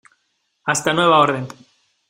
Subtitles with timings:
[0.63, 1.47] hasta nueva orden.